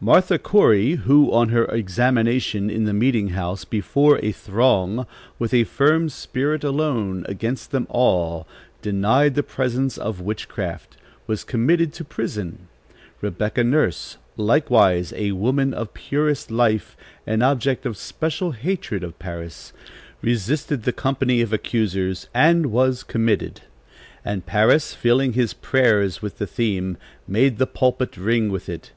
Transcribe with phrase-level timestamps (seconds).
[0.00, 5.06] Martha Corey, who, on her examination in the meeting house, before a throng,
[5.38, 8.44] with a firm spirit, alone, against them all,
[8.82, 10.96] denied the presence of witchcraft,
[11.28, 12.66] was committed to prison.
[13.20, 19.72] Rebecca Nurse, likewise a woman of purest life, an object of special hatred of Parris,
[20.22, 23.60] resisted the company of accusers, and was committed.
[24.24, 26.96] And Parris, filling his prayers with the theme,
[27.28, 28.90] made the pulpit ring with it.